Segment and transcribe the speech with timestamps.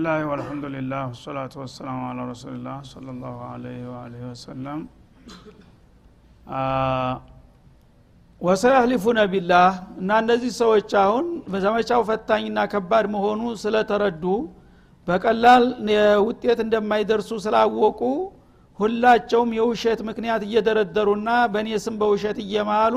[0.00, 4.80] ብስሚላህ ወልሐምዱሊላህ ወሰላቱ ወሰላሙ አላ ረሱሊላህ ሰለ ላሁ አለህ ወአለህ ወሰለም
[8.40, 9.68] ወሰያህሊፉነ ቢላህ
[10.00, 14.24] እና እነዚህ ሰዎች አሁን በዘመቻው ፈታኝና ከባድ መሆኑ ስለተረዱ
[15.08, 15.66] በቀላል
[16.28, 18.00] ውጤት እንደማይደርሱ ስላወቁ
[18.78, 22.96] ሁላቸውም የውሸት ምክንያት እየደረደሩና በእኔ ስም በውሸት እየማሉ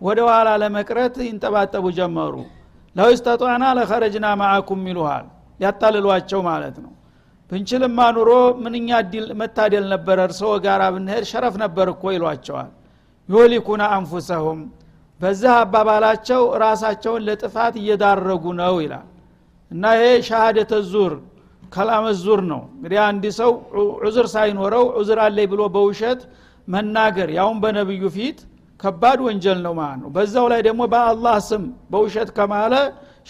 [0.00, 2.34] ወደ ኋላ ለመቅረት ይንጠባጠቡ ጀመሩ
[2.96, 5.28] لو استطعنا لخرجنا معكم ይሉሃል
[5.62, 6.92] ሊያታልሏቸው ማለት ነው።
[7.50, 8.30] ብንችልማ ኑሮ
[8.64, 8.90] ምንኛ
[9.40, 12.70] መታደል ነበረ እርስዎ ጋር ብንሄድ شرف ነበር እኮ ይሏቸዋል።
[13.28, 14.60] يهلكون أنفسهم።
[15.20, 19.06] በዚህ አባባላቸው ራሳቸውን ለጥፋት እየዳረጉ ነው ይላል።
[19.70, 21.12] እና ይሄ شهادة زور
[21.72, 23.50] كلام زور ነው። እንግዲህ አንድ ሰው
[24.02, 26.20] عذر ሳይኖረው عذر አለኝ ብሎ በውሸት
[26.68, 28.38] መናገር ያውን በነብዩ ፊት
[28.80, 32.74] ከባድ ወንጀል ነው ማለት ነው። በዛው ላይ ደግሞ በአላህ ስም በውሸት ከማለ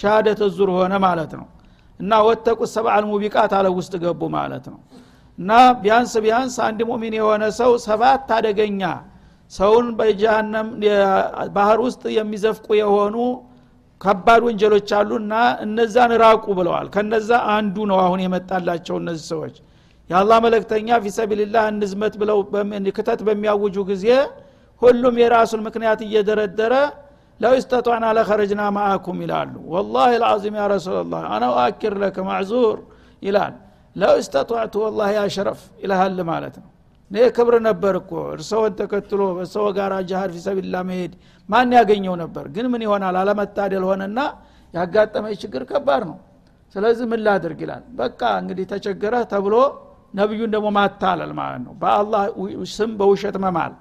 [0.01, 1.47] ሻሃደተ ዙር ሆነ ማለት ነው
[2.03, 4.79] እና ወተቁ ሰብአል ሙቢቃት አለ ውስጥ ገቡ ማለት ነው።
[5.39, 5.51] እና
[5.83, 8.83] ቢያንስ ቢያንስ አንድ ሙሚን የሆነ ሰው ሰባት አደገኛ
[9.53, 10.69] ሰውን በጀሃነም
[11.57, 13.17] ባህር ውስጥ የሚዘፍቁ የሆኑ
[14.01, 19.57] ከባድ ወንጀሎች አሉ እና እነዛን ራቁ ብለዋል። ከነዛ አንዱ ነው አሁን የመጣላቸው እነዚህ ሰዎች።
[20.11, 22.39] የአላህ መለክተኛ ፊሰቢልላህ እንዝመት ብለው
[22.97, 24.07] ክተት በሚያውጁ ጊዜ
[24.83, 26.75] ሁሉም የራሱን ምክንያት እየደረደረ
[27.41, 32.79] لو استطعنا لخرجنا معكم ይላሉ። والله العظيم يا رسول الله أنا أعتذر لك معذور
[33.23, 33.55] ይላል።
[33.97, 36.69] لو استطعت والله يا شرف ይልሃል ማለት ነው።
[37.11, 41.13] እኔ ክብር ነበር እኮ። እርሰውን ተከትሎ በሰው ጋር جهاد في سبيل الله መሄድ
[41.49, 42.45] ማን ያገኘው ነበር?
[42.55, 43.17] ግን ምን ይሆናል?
[43.23, 44.19] አለመታደል ሆነና
[44.75, 46.17] ያጋጠመች ችግር ከባድ ነው።
[46.75, 49.55] ስለዚህ ምን ላድርግ ይላል። በቃ እንግዲህ ተቸገረህ ተብሎ
[50.15, 52.23] ነቢዩን ደግሞ ማታለል ማለት ነው። በአላህ
[52.73, 53.73] ስም በውሸት መማል።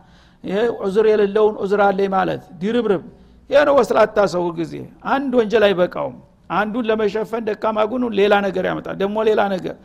[0.43, 3.03] ይሄ عذر የሌለውን عذر አለኝ ማለት ድርብርብ
[3.51, 4.73] ይህ ወስላታ ሰው ጊዜ
[5.13, 6.17] አንድ ወንጀል አይበቃውም።
[6.53, 9.75] አንዱን ለመሸፈን ደካማ ጉኑ ሌላ ነገር ያመጣል። ደግሞ ሌላ ነገር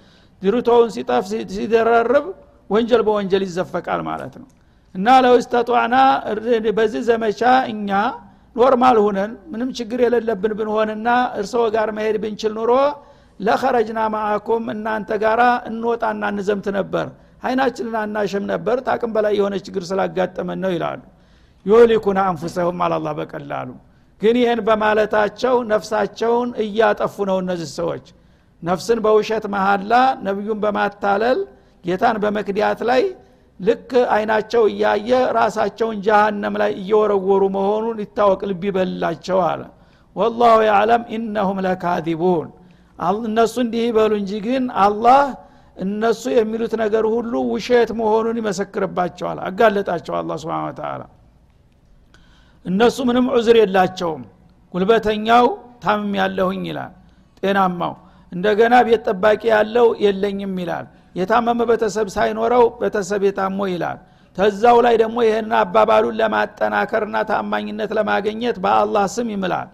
[0.43, 2.27] ድርቶውን ሲጠፍ ሲደረርብ
[2.71, 4.49] ወንጀል በወንጀል ይዘፈቃል ማለት ነው።
[4.95, 5.95] እና لو استطعنا
[6.79, 7.41] በዚህ ዘመቻ
[7.73, 7.91] እኛ
[8.57, 11.09] normal ሁነን ምንም ችግር የሌለብን ብንሆንና
[11.41, 12.73] እርስዎ ጋር መሄድ ብንችል ኑሮ
[13.41, 17.07] ለኸረጅና ማአኩም እናንተ ጋራ እንወጣና እንዘምት ነበር።
[17.43, 21.01] አይናችንን አናሸም ነበር። ታቅም በላይ የሆነ ችግር ስላጋጠመን ነው ይላሉ
[21.67, 23.69] ዩሊኩና አንፉሰሁም አላላ በቀላሉ።
[24.21, 28.07] ግን ይህን በማለታቸው ነፍሳቸውን እያጠፉ ነው እነዚህ ሰዎች።
[28.63, 29.93] ነፍስን በውሸት መሀላ
[30.27, 31.39] ነቢዩን በማታለል
[31.85, 33.03] ጌታን በመክዲያት ላይ
[33.61, 39.61] ልክ አይናቸው እያየ ራሳቸውን ጃሃንም ላይ እየወረወሩ መሆኑን ይታወቅ ልብ ይበላቸው አለ።
[40.17, 42.49] ወላሁ ያዕለም ኢነሁም ለካዚቡን።
[43.25, 45.23] እነሱ እንዲህ ይበሉ እንጂ ግን አላህ
[45.77, 51.03] እነሱ የሚሉት ነገር ሁሉ ውሸት መሆኑን ይመሰክርባቸዋል አጋለጣቸው አላ ስብን ተላ
[52.67, 54.23] እነሱ ምንም ዑዝር የላቸውም።
[54.75, 55.47] ጉልበተኛው
[55.85, 56.93] ታምም ያለሁኝ ይላል
[57.43, 57.95] ጤናማው።
[58.33, 63.99] እንደገና ቤት ጠባቂ ያለው የለኝም ይላል የታመመ ቤተሰብ ሳይኖረው ቤተሰብ የታሞ ይላል።
[64.39, 69.69] ተዛው ላይ ደግሞ ይህን አባባሉን ለማጠናከርና ታማኝነት ለማገኘት በአላህ ስም ይምላል።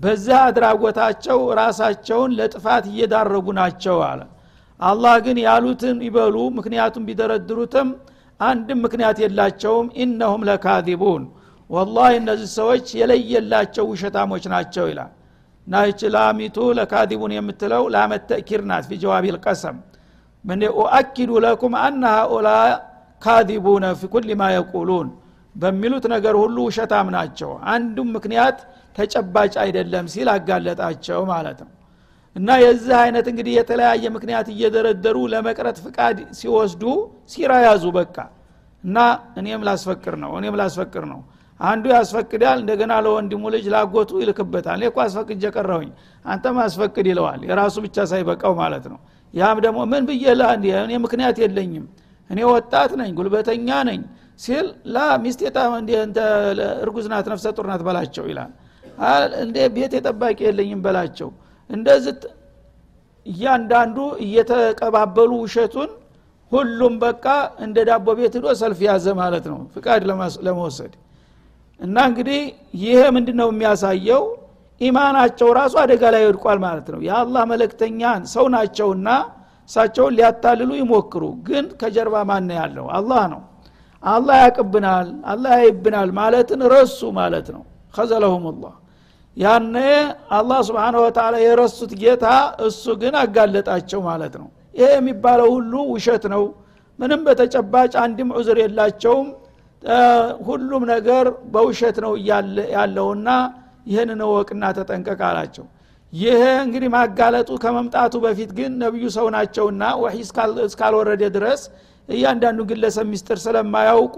[0.00, 4.20] በዛ አድራጎታቸው ራሳቸውን ለጥፋት እየዳረጉ ናቸው አለ።
[4.80, 7.88] አላህ ግን ያሉትን ይበሉ ምክንያቱም ቢደረድሩትም
[8.40, 11.22] አንድም ምክንያት የላቸውም። ኢነሁም ለካዚቡን
[11.70, 15.10] ወላሂ እነዚህ ሰዎች የለየላቸው ውሸታሞች ናቸው ይላል።
[15.66, 18.94] እና ይች ላሚቱ ለካዚቡን የምትለው ላመት ተእኪር ናት ፊ
[19.34, 19.78] ልቀሰም
[20.44, 22.48] ምን ኡአኪዱ ለኩም አነ ሃኡላ
[23.22, 25.08] ካዚቡነ ፊ ኩል ማ የቁሉን
[25.54, 28.58] በሚሉት ነገር ሁሉ ውሸታም ናቸው። አንዱም ምክንያት
[28.96, 31.72] ተጨባጭ አይደለም ሲል አጋለጣቸው ማለት ነው።
[32.36, 36.82] እና የዚህ አይነት እንግዲህ የተለያየ ምክንያት እየደረደሩ ለመቅረት ፍቃድ ሲወስዱ
[37.28, 38.16] ሲራ ያዙ በቃ።
[38.84, 38.98] እና
[39.40, 41.20] እኔም ላስፈቅር ነው እኔም ላስፈቅር ነው
[41.60, 45.88] አንዱ ያስፈቅዳል እንደገና ለወንድሙ ልጅ ላጎቱ ይልክበታል። እኮ አስፈቅጄ ቀረሁኝ
[46.24, 48.98] አንተም አስፈቅድ ይለዋል። የራሱ ብቻ ሳይበቃው ማለት ነው።
[49.34, 50.04] ያም ደግሞ ምን
[50.84, 51.86] እኔ ምክንያት የለኝም።
[52.30, 54.00] እኔ ወጣት ነኝ ጉልበተኛ ነኝ
[54.38, 55.40] ሲል ላ ሚስቴ
[56.82, 58.52] እርጉዝ ናት ነፍሰ ጡር በላቸው ይላል።
[59.42, 61.28] እንደ ቤት የጠባቂ የለኝም በላቸው።
[61.70, 62.14] እንደዚህ
[63.26, 65.90] እያንዳንዱ እየተቀባበሉ ውሸቱን
[66.52, 67.24] ሁሉም በቃ
[67.64, 70.02] እንደ ዳቦ ቤት ሂዶ ሰልፍ ያዘ ማለት ነው። ፍቃድ
[70.46, 70.92] ለመውሰድ
[71.80, 72.40] እና እንግዲህ
[72.82, 74.22] ይሄ ምንድ ነው የሚያሳየው?
[74.80, 79.08] ኢማናቸው ራሱ አደጋ ላይ ወድቋል ማለት ነው። የአላህ መለክተኛን ሰው ናቸውና
[79.70, 82.86] እሳቸውን ሊያታልሉ ይሞክሩ። ግን ከጀርባ ማን ያለው?
[82.98, 83.40] አላህ ነው።
[84.02, 87.62] አላህ ያቅብናል አላህ ያይብናል ማለትን ረሱ ማለት ነው።
[87.94, 88.74] ከዘለሁም ላህ
[89.36, 89.76] ያነ
[90.38, 92.26] አላህ ስብሓን ወተላ የረሱት ጌታ
[92.66, 96.42] እሱ ግን አጋለጣቸው ማለት ነው። ይሄ የሚባለው ሁሉ ውሸት ነው።
[96.98, 99.26] ምንም በተጨባጭ አንድም ዑዝር የላቸውም
[100.46, 102.12] ሁሉም ነገር በውሸት ነው
[102.74, 103.28] ያለውና
[103.86, 105.66] ይህንን እወቅና ተጠንቀቅ አላቸው።
[106.12, 110.16] ይህ እንግዲህ ማጋለጡ ከመምጣቱ በፊት ግን ነቢዩ ሰው ናቸውና ወሒ
[110.66, 111.62] እስካልወረደ ድረስ
[112.08, 114.16] እያንዳንዱ ግለሰብ ሚስጥር ስለማያውቁ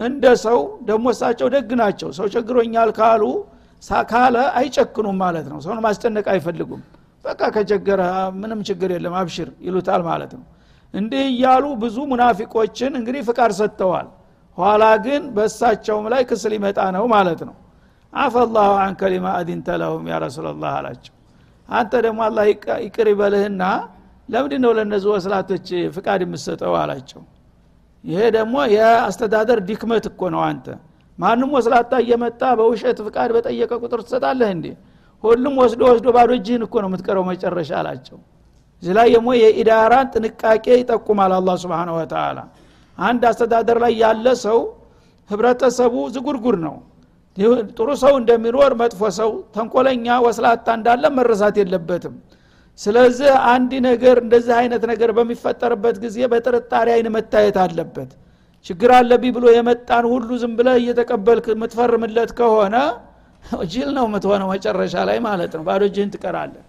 [0.00, 0.58] እንደ ሰው
[0.88, 3.22] ደግሞ እሳቸው ደግ ናቸው። ሰው ቸግሮኛል ካሉ
[4.08, 6.80] ካለ አይጨክኑም ማለት ነው። ሰውን ማስጨነቅ አይፈልጉም።
[7.24, 8.02] በቃ ከቸገረ
[8.40, 10.44] ምንም ችግር የለም አብሽር ይሉታል ማለት ነው።
[10.94, 14.06] እንዲህ እያሉ ብዙ ሙናፊቆችን እንግዲህ ፍቃድ ሰጥተዋል
[14.58, 17.56] ኋላ ግን በእሳቸውም ላይ ክስ ሊመጣ ነው ማለት ነው።
[18.12, 21.14] አፈላሁ አንከ ሊማ አዲንተ ለሁም ያ ረሱላላህ አላቸው።
[21.68, 22.38] አንተ ደግሞ አላ
[22.84, 23.62] ይቅር ይበልህና
[24.28, 27.22] ለምንድ ነው ለእነዚህ ወስላቶች ፍቃድ የምሰጠው አላቸው።
[28.04, 30.66] ይሄ ደግሞ የአስተዳደር ዲክመት እኮ ነው አንተ።
[31.18, 34.66] ማንም ወስላታ እየመጣ በውሸት ፍቃድ በጠየቀ ቁጥር ትሰጣለህ እንዴ?
[35.24, 38.18] ሁሉም ወስዶ ወስዶ ባዶ እጅህን እኮ ነው የምትቀረው መጨረሻ አላቸው።
[38.82, 42.38] እዚህ ላይ ደግሞ የኢዳራን ጥንቃቄ ይጠቁማል አላ ስብን ወተላ
[43.00, 44.58] አንድ አስተዳደር ላይ ያለ ሰው
[45.30, 46.76] ህብረተሰቡ ዝጉርጉር ነው።
[47.76, 52.14] ጥሩ ሰው እንደሚኖር መጥፎ ሰው ተንኮለኛ ወስላታ እንዳለ መረሳት የለበትም።
[52.78, 58.10] ስለዚህ አንድ ነገር እንደዚህ አይነት ነገር በሚፈጠርበት ጊዜ በጥርጣሬ አይን መታየት አለበት።
[58.66, 62.76] ችግር አለብኝ ብሎ የመጣን ሁሉ ዝም ብለ እየተቀበልክ የምትፈርምለት ከሆነ
[63.72, 66.64] ጅል ነው የምትሆነው መጨረሻ ላይ ማለት ነው። ባዶ እጅህን ትቀራለህ።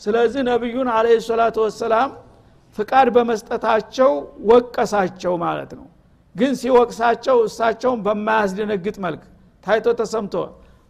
[0.00, 2.08] ስለዚህ ነቢዩን አለ ሰላቱ ወሰላም
[2.78, 4.12] ፍቃድ በመስጠታቸው
[4.50, 5.86] ወቀሳቸው ማለት ነው።
[6.36, 9.22] ግን ሲወቅሳቸው እሳቸውን በማያስደነግጥ መልክ
[9.64, 10.34] ታይቶ ተሰምቶ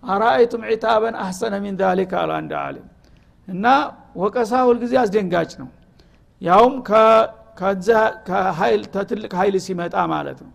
[0.02, 2.86] አራአይቱም ዒታበን አሕሰነ ሚን ዛሊክ አሉ አንድ አሊም
[3.48, 3.66] እና
[4.16, 5.68] ወቀሳ ሁልጊዜ አስደንጋጭ ነው።
[6.42, 6.74] ያውም
[8.28, 10.52] ከኃይል ተትልቅ ኃይል ሲመጣ ማለት ነው።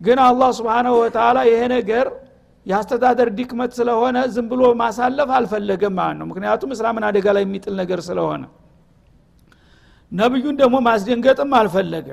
[0.00, 2.06] ግን አላህ ስብሓናሁ ወተላ ይሄ ነገር
[2.66, 8.00] የአስተዳደር ዲክመት ስለሆነ ዝም ብሎ ማሳለፍ አልፈለገም ማለት ነው። ምክንያቱም እስላምን አደጋ ላይ የሚጥል ነገር
[8.08, 8.42] ስለሆነ
[10.12, 12.08] ነቢዩን ደግሞ ማስደንገጥም አልፈለገ።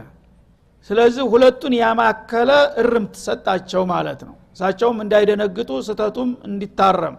[0.90, 2.52] ስለዚህ ሁለቱን ያማከለ
[2.82, 7.16] እርምት ሰጣቸው ማለት ነው። እሳቸውም እንዳይደነግጡ ስተቱም እንዲታረም።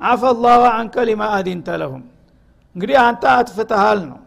[0.00, 2.02] አፈላሁ አንከ ሊማ አዲንተ ለሁም።
[2.76, 4.18] እንግዲህ አንተ አጥፍተሃል ነው።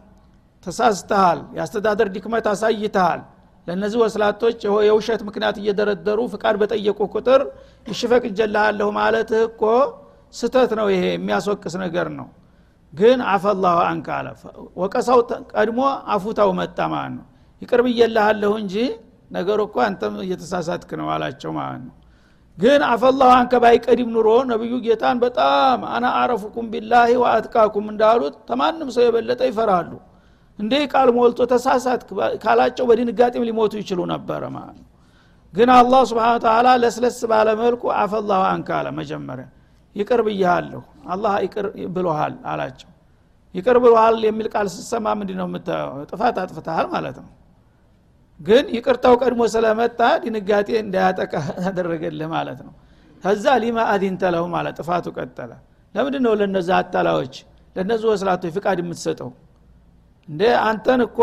[0.63, 3.21] ተሳስተሃል። የአስተዳደር ድክመት አሳይተሃል።
[3.67, 4.57] ለእነዚህ ወስላቶች
[4.87, 7.41] የውሸት ምክንያት እየደረደሩ ፍቃድ በጠየቁ ቁጥር
[7.87, 9.63] ይሽፈቅ እጀልሃለሁ ማለትህ እኮ
[10.33, 12.27] ስተት ነው ይሄ። የሚያስወቅስ ነገር ነው
[12.93, 14.27] ግን አፈላሁ አንከ አለ።
[14.81, 15.19] ወቀሳው
[15.53, 15.79] ቀድሞ
[16.13, 17.25] አፉታው መጣ ማለት ነው።
[17.61, 18.75] ይቅርብ እየልሃለሁ እንጂ
[19.31, 21.95] ነገሩ እኮ አንተም እየተሳሳትክ ነው አላቸው ማለት ነው።
[22.57, 29.03] ግን አፈላሁ አንከ ባይቀድም ኑሮ ነቢዩ ጌታን በጣም አና አረፉኩም ቢላሂ ወአትቃኩም እንዳሉት ተማንም ሰው
[29.07, 29.91] የበለጠ ይፈራሉ።
[30.59, 32.01] እንደ ቃል ሞልቶ ተሳሳት
[32.43, 34.87] ካላቸው በድንጋጤም ሊሞቱ ይችሉ ነበረ ማለት ነው።
[35.53, 39.47] ግን አላህ ስብን ተላ ለስለስ ባለ መልኩ አፈላሁ አንከ አለ መጀመሪያ
[39.95, 41.65] ይቅር ብያሃለሁ። አላህ ይቅር
[41.95, 42.89] ብሎሃል አላቸው።
[43.55, 45.47] ይቅር ብሎሃል የሚል ቃል ስሰማ ምንድ ነው
[46.11, 47.31] ጥፋት አጥፍተሃል ማለት ነው።
[48.39, 51.33] ግን ይቅርታው ቀድሞ ስለመጣ ድንጋጤ እንዳያጠቃ
[51.65, 52.73] ያደረገልህ ማለት ነው።
[53.23, 55.51] ከዛ ሊማ አዲንተ ለሁ ማለት ጥፋቱ ቀጠለ።
[55.95, 57.33] ለምንድ ነው ለነዚ አታላዎች
[57.75, 59.29] ለነዚ ወስላቶች ፍቃድ የምትሰጠው?
[60.29, 61.19] እንደ አንተን እኮ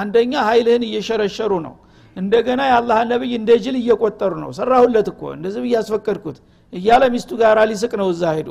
[0.00, 1.74] አንደኛ ሀይልህን እየሸረሸሩ ነው።
[2.16, 6.38] እንደገና የአላህ ነቢይ እንደ ጅል እየቆጠሩ ነው። ሰራሁለት እኮ እንደዚህ እያስፈቀድኩት
[6.72, 8.50] እያለ ሚስቱ ጋር ሊስቅ ነው እዛ ሄዶ።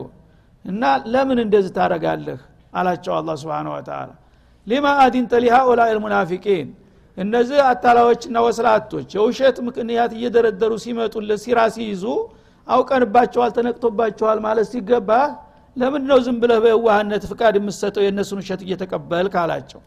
[0.66, 2.40] እና ለምን እንደዚህ ታረጋለህ
[2.74, 4.10] አላቸው አላ ስብን ወተላ
[4.68, 6.68] ሊማ አዲንተ ሊሃኡላ ልሙናፊቂን
[7.18, 12.04] እነዚህ አታላዎችና ወስላቶች የውሸት ምክንያት እየደረደሩ ሲመጡለት ሲራ ሲይዙ
[12.68, 15.10] አውቀንባቸዋል ተነቅቶባቸዋል ማለት ሲገባ
[15.78, 19.82] ለምንድ ነው ዝም ብለህ በየዋህነት ፍቃድ የምሰጠው የእነሱን ውሸት እየተቀበልክ አላቸው።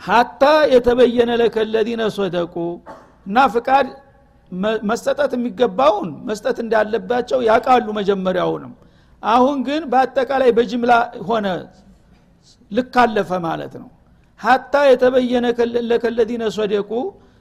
[0.00, 2.54] ሀታ የተበየነ ለከ ለዚነ ሶደቁ
[3.26, 3.86] እና ፍቃድ
[4.90, 8.72] መሰጠት የሚገባውን መስጠት እንዳለባቸው ያቃሉ መጀመሪያውንም።
[9.22, 10.92] አሁን ግን በአጠቃላይ በጅምላ
[11.28, 11.46] ሆነ
[12.72, 13.88] ልክ አለፈ ማለት ነው።
[14.40, 15.46] ሀታ የተበየነ
[15.90, 16.90] ለከለዚነ ሶደቁ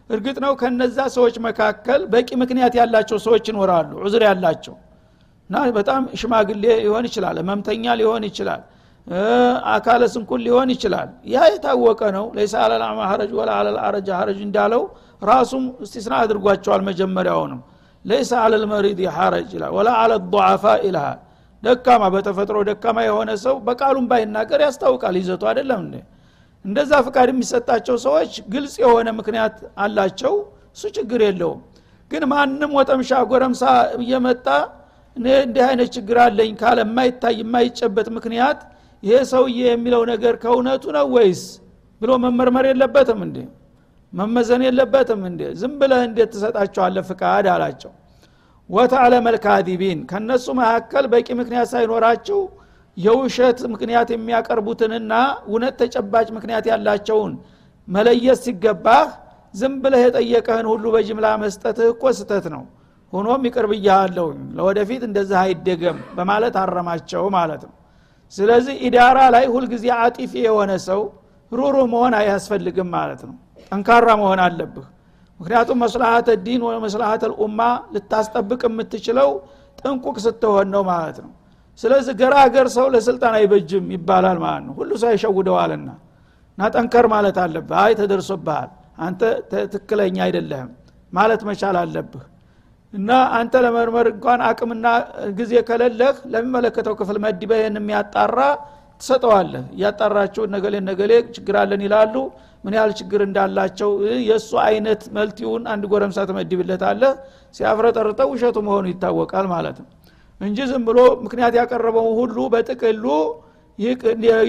[0.09, 4.75] እርግጥ ነው ከነዛ ሰዎች መካከል በቂ ምክንያት ያላቸው ሰዎች ይኖራሉ ዑዝር ያላቸው።
[5.49, 8.61] እና በጣም ሽማግሌ ሊሆን ይችላል መምተኛ ሊሆን ይችላል
[9.73, 14.83] አካለ ስንኩል ሊሆን ይችላል። ያ የታወቀ ነው። ለይሳ አለልአማ ሀረጅ ወላ አለልአረጃ ሀረጅ እንዳለው
[15.21, 17.61] ራሱም እስቲስና አድርጓቸዋል መጀመሪያውንም።
[18.05, 21.17] ለይሳ አለልመሪድ ሀረጅ ይላል። ወላ አለ ضዓፋ ይልሃል
[21.63, 25.95] ደካማ በተፈጥሮ ደካማ የሆነ ሰው በቃሉም ባይናገር ያስታውቃል። ይዘቱ አይደለም እንዴ?
[26.65, 30.33] እንደዛ ፍቃድ የሚሰጣቸው ሰዎች ግልጽ የሆነ ምክንያት አላቸው።
[30.75, 31.59] እሱ ችግር የለውም።
[32.11, 33.63] ግን ማንም ወጠምሻ ጎረምሳ
[33.97, 34.47] እየመጣ
[35.15, 38.59] እንዲህ አይነት ችግር አለኝ ካለ የማይታይ የማይጨበት ምክንያት
[39.03, 41.41] ይሄ ሰውዬ የሚለው ነገር ከእውነቱ ነው ወይስ
[42.01, 43.37] ብሎ መመርመር የለበትም እንዴ
[44.13, 45.41] መመዘን የለበትም እንዴ?
[45.59, 47.91] ዝም ብለህ እንዴት ትሰጣቸዋለ ፍቃድ አላቸው።
[48.69, 52.39] ወተዕለመ ልካዲቢን ከእነሱ መካከል በቂ ምክንያት ሳይኖራቸው
[52.97, 55.13] የውሸት ምክንያት የሚያቀርቡትንና
[55.47, 57.33] እውነት ተጨባጭ ምክንያት ያላቸውን
[57.87, 59.07] መለየት ሲገባህ
[59.53, 62.63] ዝም ብለህ የጠየቀህን ሁሉ በጅምላ መስጠትህ እኮ ስተት ነው።
[63.13, 67.73] ሆኖም ይቅር ብያለሁኝ ለወደፊት እንደዚህ አይደገም በማለት አረማቸው ማለት ነው።
[68.33, 71.01] ስለዚህ ኢዳራ ላይ ሁልጊዜ አጢፊ የሆነ ሰው
[71.51, 73.35] ሩሩ መሆን አያስፈልግም ማለት ነው
[73.71, 74.87] ጠንካራ መሆን አለብህ።
[75.39, 77.59] ምክንያቱም መስላሀተ ዲን ወይ መስላሀተ ልኡማ
[77.93, 79.29] ልታስጠብቅ የምትችለው
[79.79, 81.31] ጥንቁቅ ስትሆን ነው ማለት ነው።
[81.79, 85.89] ስለዚህ ገራገር ሰው ለስልጣን አይበጅም ይባላል ማለት ነው። ሁሉ ሰው ይሸውደዋልና።
[86.57, 89.21] እና ጠንከር ማለት አለብህ። አይ ተደርሶብሃል። አንተ
[89.51, 90.71] ትክክለኛ አይደለህም
[91.13, 92.25] ማለት መቻል አለብህ።
[92.93, 94.85] እና አንተ ለመርመር እንኳን አቅምና
[95.39, 98.37] ጊዜ ከሌለህ ለሚመለከተው ክፍል መድበ ይህን የሚያጣራ
[99.01, 102.15] ትሰጠዋለህ። እያጣራችሁ ነገሌ ነገሌ ችግር አለን ይላሉ
[102.63, 103.89] ምን ያህል ችግር እንዳላቸው
[104.29, 107.13] የእሱ አይነት መልቲውን አንድ ጎረምሳ ትመድብለታለህ
[107.55, 109.87] ሲያፍረጠርጠው ውሸቱ መሆኑ ይታወቃል ማለት ነው።
[110.41, 113.05] እንጂ ዝም ብሎ ምክንያት ያቀረበው ሁሉ በጥቅሉ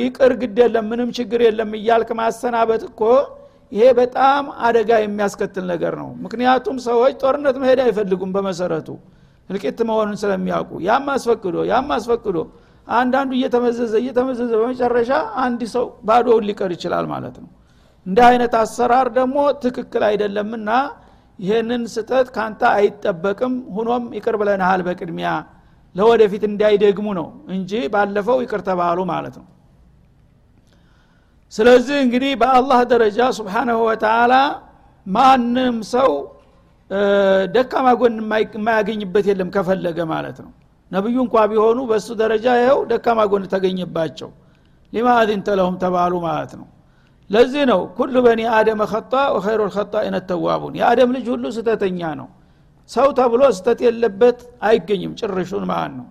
[0.01, 3.01] ይቅር ግድ የለም ምንም ችግር የለም እያልክ ማሰናበት እኮ
[3.73, 8.89] ይሄ በጣም አደጋ የሚያስከትል ነገር ነው። ምክንያቱም ሰዎች ጦርነት መሄድ አይፈልጉም በመሰረቱ
[9.51, 12.37] እልቂት መሆኑን ስለሚያውቁ። ያም አስፈቅዶ ያም አስፈቅዶ
[12.89, 15.11] አንዳንዱ እየተመዘዘ እየተመዘዘ በመጨረሻ
[15.45, 17.49] አንድ ሰው ባዶውን ሊቀር ይችላል ማለት ነው
[18.11, 20.71] እንዲህ አይነት አሰራር ደግሞ ትክክል አይደለምና
[21.39, 25.29] ይህንን ስተት ካንተ አይጠበቅም። ሁኖም ይቅር ብለንሃል በቅድሚያ።
[25.95, 29.47] ለወደፊት እንዳይደግሙ ነው እንጂ ባለፈው ይቅር ተባሉ ማለት ነው።
[31.53, 34.35] ስለዚህ እንግዲህ በአላህ ደረጃ ስብሓናሁ ወተላ
[35.07, 36.11] ማንም ሰው
[37.55, 38.15] ደካማ ጎን
[38.55, 40.51] የማያገኝበት የለም ከፈለገ ማለት ነው።
[40.93, 44.31] ነቢዩ እንኳ ቢሆኑ በእሱ ደረጃ ይኸው ደካማ ጎን ተገኘባቸው።
[44.93, 46.67] لم أذنت لهم ተባሉ ማለት ነው
[47.31, 52.29] ለዚህ ነው كل بني آدم خطاء وخير الخطائين التوابون። የአደም ልጅ ሁሉ ስተተኛ ነው።
[52.91, 56.07] ሰው ተብሎ ስተት የለበት አይገኝም ጭርሹን ማለት ነው።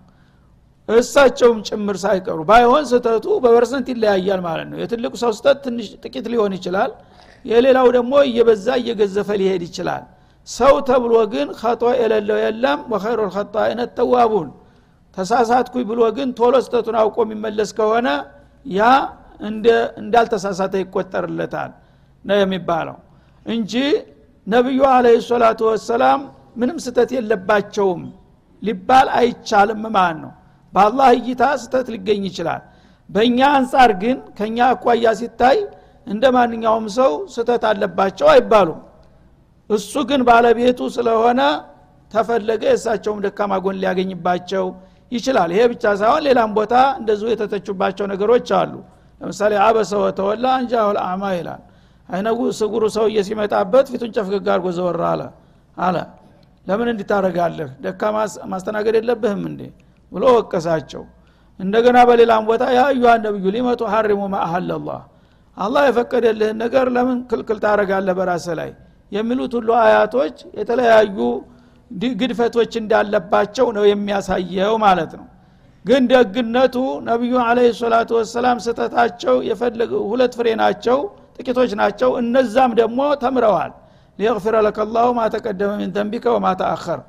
[0.90, 6.26] እሳቸውም ጭምር ሳይቀሩ ባይሆን ስተቱ በ percent ይለያያል ማለት ነው። የትልቁ ሰው ስተት ትንሽ ጥቂት
[6.34, 6.92] ሊሆን ይችላል
[7.46, 10.04] የሌላው ደግሞ እየበዛ እየገዘፈ ሊሄድ ይችላል።
[10.48, 14.48] ሰው ተብሎ ግን ከጦ የሌለው የለም። ወኸይሩ ልከጣኢነ ተዋቡን
[15.18, 18.08] ተሳሳትኩኝ ብሎ ግን ቶሎ ስተቱን አውቆ የሚመለስ ከሆነ
[18.66, 18.82] ያ
[20.00, 21.72] እንዳልተሳሳተ ይቆጠርለታል
[22.26, 22.98] ነው የሚባለው።
[23.46, 23.74] እንጂ
[24.48, 26.22] ነቢዩ አለ ሰላቱ ወሰላም
[26.60, 28.02] ምንም ስተት የለባቸውም
[28.62, 30.32] ሊባል አይቻልም ማለት ነው።
[30.74, 32.62] በአላህ እይታ ስተት ሊገኝ ይችላል።
[33.10, 35.58] በእኛ አንጻር ግን ከእኛ አኳያ ሲታይ
[36.08, 38.80] እንደ ማንኛውም ሰው ስተት አለባቸው አይባሉም።
[39.70, 41.42] እሱ ግን ባለቤቱ ስለሆነ
[42.12, 44.66] ተፈለገ የእሳቸውም ደካማ ጎን ሊያገኝባቸው
[45.12, 48.74] ይችላል። ይሄ ብቻ ሳይሆን ሌላም ቦታ እንደዚሁ የተተቹባቸው ነገሮች አሉ
[49.22, 51.62] ለምሳሌ አበሰ ወተወላ አንጃሁል አማ ይላል።
[52.10, 55.22] አይነጉ ስጉሩ ሰውዬ ሲመጣበት ፊቱን ጨፍገግ አርጎ ዘወር አለ።
[55.78, 55.98] አለ።
[56.68, 58.16] ለምን እንዲታረጋለህ ደካማ
[58.52, 59.62] ማስተናገድ የለብህም እንዴ?
[60.12, 61.04] ብሎ ወቀሳቸው።
[61.60, 65.00] እንደገና በሌላም ቦታ ያ አዩሃ ነብዩ ሊመቱ ሐሪሙ ማአህለላህ
[65.58, 68.70] አላህ። የፈቀደልህን ነገር ለምን ክልክል ታረጋለህ በራስ ላይ?
[69.12, 71.18] የሚሉት ሁሉ አያቶች የተለያዩ
[72.16, 75.28] ግድፈቶች እንዳለባቸው ነው የሚያሳየው ማለት ነው
[75.86, 76.76] ግን ደግነቱ
[77.08, 80.98] ነቢዩ አለ ሰላቱ ወሰላም ስተታቸው የፈለገ ሁለት ፍሬ ናቸው
[81.38, 83.72] ጥቂቶች ናቸው። እነዛም ደግሞ ተምረዋል።
[84.20, 87.00] ሊየግፊረ ለከ ላሁ ማ ተቀደመ ምን ተንቢከ ወማ ተአኸር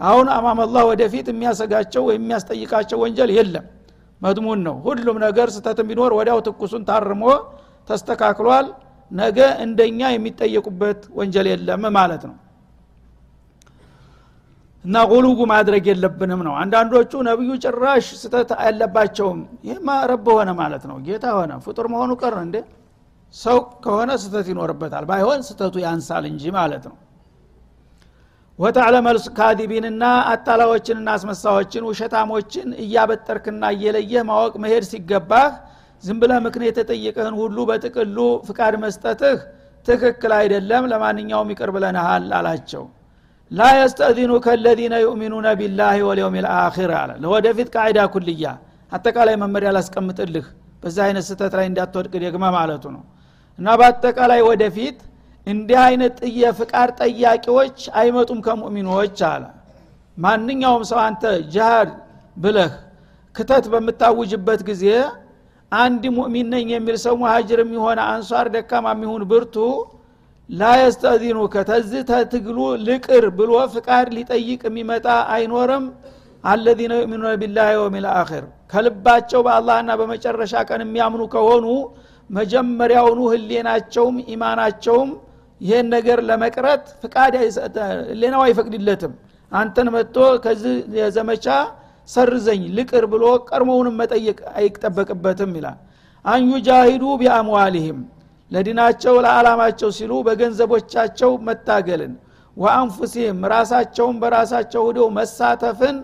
[0.00, 3.64] አሁን አማመላህ ወደፊት የሚያሰጋቸው ወይም የሚያስጠይቃቸው ወንጀል የለም።
[4.22, 7.22] መድሙን ነው። ሁሉም ነገር ስተት ቢኖር ወዲያው ትኩሱን ታርሞ
[7.88, 8.66] ተስተካክሏል።
[9.10, 12.36] ነገ እንደኛ የሚጠየቁበት ወንጀል የለም ማለት ነው
[14.84, 20.96] እና ጉሉጉ ማድረግ የለብንም ነው። አንዳንዶቹ ነቢዩ ጭራሽ ስተት አለባቸውም ይህማ ረብ ሆነ ማለት ነው።
[21.06, 22.56] ጌታ ሆነ። ፍጡር መሆኑ ቀር እንዴ?
[23.34, 26.96] ሰው ከሆነ ስተት ይኖርበታል። ባይሆን ስተቱ ያንሳል እንጂ ማለት ነው።
[28.58, 35.46] ወተዕለመል ካዲቢንና አታላዎችንና አስመሳዎችን ውሸታሞችን እያበጠርክና እየለየህ ማወቅ መሄድ ሲገባህ
[36.04, 38.18] ዝም ብለህ ምክንያት የተጠየቀህን ሁሉ በጥቅሉ
[38.48, 39.38] ፍቃድ መስጠትህ
[39.86, 42.84] ትክክል አይደለም። ለማንኛውም ይቅር ብለንሃል አላቸው
[43.50, 48.44] ላ የስተእዚኑ ከለዚነ ዩእሚኑነ ቢላህ ወልየውም ልአኪር አለ። ለወደፊት ቃይዳ ኩልያ
[48.92, 50.46] አጠቃላይ መመሪያ ላስቀምጥልህ።
[50.82, 53.02] በዛ አይነት ስህተት ላይ እንዳትወድቅ ደግመ ማለቱ ነው።
[53.58, 54.98] እና በአጠቃላይ ወደፊት
[55.46, 59.44] እንዲህ አይነት የፍቃድ ጠያቂዎች አይመጡም ከሙእሚኖች አለ።
[60.16, 61.90] ማንኛውም ሰው አንተ ጅሃድ
[62.36, 62.72] ብለህ
[63.34, 64.84] ክተት በምታውጅበት ጊዜ
[65.72, 69.56] አንድ ሙእሚን ነኝ የሚል ሰው ሙሃጅር የሚሆነ አንሷር ደካማ የሚሆን ብርቱ
[70.50, 75.84] ላ የስተዚኑከ ተዚህ ተትግሉ ልቅር ብሎ ፍቃድ ሊጠይቅ የሚመጣ አይኖርም።
[76.44, 77.68] አለዚነ ዩእሚኑነ ቢላህ
[78.14, 81.66] አኺር። ከልባቸው በአላህና በመጨረሻ ቀን የሚያምኑ ከሆኑ
[82.30, 85.10] መጀመሪያውኑ ህሌናቸውም ኢማናቸውም
[85.60, 87.34] ይሄን ነገር ለመቅረት ፍቃድ
[88.08, 89.12] ህሌናው አይፈቅድለትም።
[89.52, 91.46] አንተን መጥቶ ከዚህ የዘመቻ
[92.08, 95.78] ሰርዘኝ ልቅር ብሎ ቀድሞውንም መጠየቅ አይጠበቅበትም ይላል።
[96.24, 98.00] አንዩጃሂዱ ቢአምዋሊህም
[98.50, 102.14] ለዲናቸው ለዓላማቸው ሲሉ በገንዘቦቻቸው መታገልን
[102.56, 105.96] ወአንፉሲህም ራሳቸውን በራሳቸው ሁደው መሳተፍን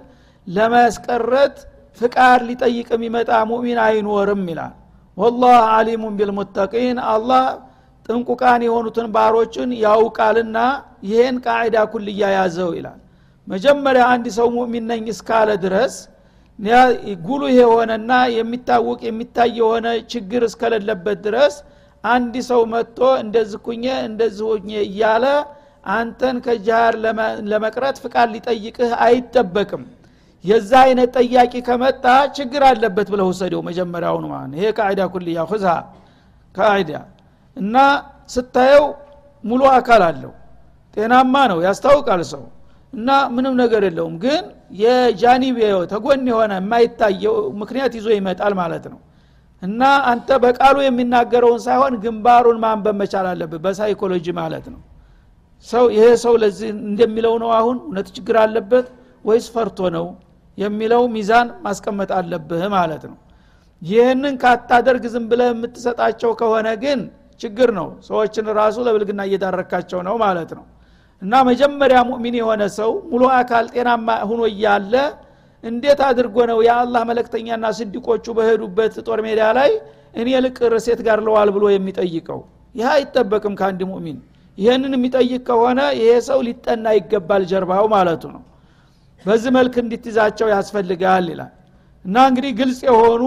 [0.46, 1.56] ለማስቀረት
[1.98, 4.74] ፍቃድ ሊጠይቅ የሚመጣ ሙእሚን አይኖርም ይላል።
[5.16, 7.44] ወላህ አሊሙን ቢልሙተቂን አላህ
[8.08, 10.58] ጥንቁቃን የሆኑትን ባሮችን ያውቃልና
[11.08, 12.98] ይሄን ቃዒዳ ኩልያ ያዘው ይላል።
[13.46, 15.94] መጀመሪያ አንድ ሰው ሙእሚን ነኝ እስካለ ድረስ
[17.24, 21.54] ጉሉህ የሆነና የሚታወቅ የሚታይ የሆነ ችግር እስከሌለበት ድረስ
[22.06, 24.48] አንድ ሰው መጥቶ እንደዚህ ኩኘ እንደዚህ
[24.86, 25.25] እያለ
[25.92, 26.94] አንተን ከጃር
[27.50, 29.84] ለመቅረት ፍቃድ ሊጠይቅህ አይጠበቅም።
[30.44, 32.04] የዛ አይነት ጠያቂ ከመጣ
[32.36, 35.66] ችግር አለበት ብለው ውሰደው መጀመሪያውኑ ማለት ይሄ ቃዒዳ ኩልያ ሁዛ
[36.54, 36.92] ቃዒዳ
[37.56, 37.76] እና
[38.28, 38.84] ስታየው
[39.44, 40.32] ሙሉ አካል አለው።
[40.96, 42.44] ጤናማ ነው ያስታውቃል ሰው።
[42.92, 44.44] እና ምንም ነገር የለውም። ግን
[44.80, 45.56] የጃኒብ
[45.90, 48.98] ተጎን የሆነ የማይታየው ምክንያት ይዞ ይመጣል ማለት ነው
[49.62, 54.80] እና አንተ በቃሉ የሚናገረውን ሳይሆን ግንባሩን ማንበብ መቻል አለብህ። በሳይኮሎጂ ማለት ነው።
[55.66, 58.86] ሰው ይሄ ሰው ለዚህ እንደሚለው ነው አሁን እውነት ችግር አለበት
[59.25, 60.06] ወይስ ፈርቶ ነው
[60.58, 63.16] የሚለው ሚዛን ማስቀመጥ አለብህ ማለት ነው።
[63.82, 67.00] ይህንን ካታደርግ ዝም ብለህ የምትሰጣቸው ከሆነ ግን
[67.40, 70.64] ችግር ነው። ሰዎችን ራሱ ለብልግና እየዳረካቸው ነው ማለት ነው።
[71.22, 74.94] እና መጀመሪያ ሙእሚን የሆነ ሰው ሙሉ አካል ጤናማ ሁኖ እያለ
[75.64, 79.70] እንዴት አድርጎ ነው የአላህ መለክተኛና ስዲቆቹ በሄዱበት ጦር ሜዳ ላይ
[80.16, 82.40] እኔ ልቅር ሴት ጋር ለዋል ብሎ የሚጠይቀው?
[82.75, 84.18] ይህ አይጠበቅም ከአንድ ሙእሚን።
[84.58, 88.42] ይህንን የሚጠይቅ ከሆነ ይሄ ሰው ሊጠና ይገባል ጀርባው ማለቱ ነው።
[89.25, 91.52] በዚህ መልክ እንድትይዛቸው ያስፈልጋል ይላል።
[92.04, 93.22] እና እንግዲህ ግልጽ የሆኑ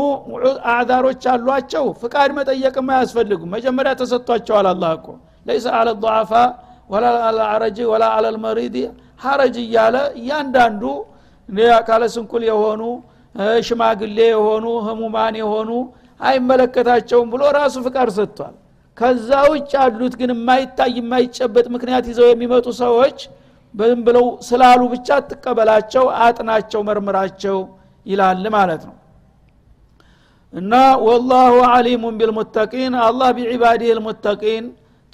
[0.72, 5.08] አዕዛሮች አሏቸው። ፍቃድ መጠየቅም አያስፈልጉም። መጀመሪያ ተሰጥቷቸዋል አላህ እኮ።
[5.46, 6.32] ለይሰ አለ ضعፋ
[6.90, 8.76] ወላ አለልአረጅ ወላ አለልመሪድ
[9.22, 10.84] ሀረጅ እያለ እያንዳንዱ
[11.76, 12.82] አካለ ስንኩል የሆኑ
[13.68, 15.70] ሽማግሌ የሆኑ ህሙማን የሆኑ
[16.20, 18.56] አይመለከታቸውም ብሎ ራሱ ፍቃድ ሰጥቷል።
[18.98, 23.20] ከዛ ውጭ ያሉት ግን የማይታይ የማይጨበጥ ምክንያት ይዘው የሚመጡ ሰዎች
[23.74, 27.58] በዝም ብለው ስላሉ ብቻ ትቀበላቸው አጥናቸው መርምራቸው
[28.06, 28.96] ይላል ማለት ነው።
[30.54, 30.74] እና
[31.06, 34.66] ወላሁ አሊሙን ቢልሙተቂን አላህ ቢዒባዲህ ልሙተቂን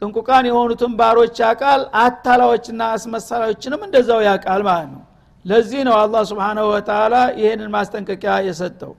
[0.02, 5.04] ጥንቁቃን የሆኑትን ባሮች ያቃል አታላዎችና አስመሳላዎችንም እንደዛው ያቃል ማለት ነው
[5.45, 8.93] ለዚህ ነው አላህ ስብሓናሁ ወተላ ይህንን ማስጠንቀቂያ የሰጠው።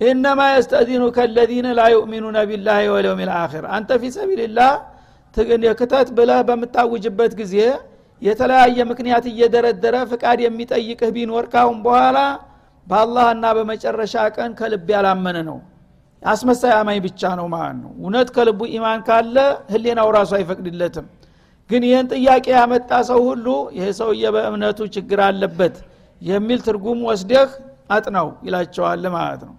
[0.00, 4.72] ኢነማ የስተዚኑ ከለዚነ ላ ዩእሚኑነ ቢላህ ወልየውም ልአኪር አንተ ፊ ሰቢልላህ
[5.80, 7.56] ክተት ብለህ በምታውጅበት ጊዜ
[8.22, 12.18] የተለያየ ምክንያት እየደረደረ ፍቃድ የሚጠይቅህ ቢኖር ካሁን በኋላ
[12.86, 15.58] በአላህና በመጨረሻ ቀን ከልብ ያላመነ ነው።
[16.22, 19.36] አስመሳይ አማኝ ብቻ ነው ማለት ነው። እውነት ከልቡ ኢማን ካለ
[19.72, 21.06] ህሌናው ራሱ አይፈቅድለትም።
[21.70, 25.76] ግን ይህን ጥያቄ ያመጣ ሰው ሁሉ ይሄ ሰውዬ በእምነቱ ችግር አለበት
[26.22, 27.50] የሚል ትርጉም ወስደህ
[27.90, 29.54] አጥናው ይላቸዋል ማለት ነው።